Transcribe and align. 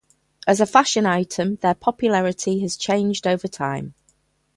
As 0.47 0.59
a 0.59 0.65
fashion 0.65 1.05
item, 1.05 1.57
their 1.57 1.75
popularity 1.75 2.59
has 2.61 2.75
changed 2.75 3.27
over 3.27 3.47
time. 3.47 3.93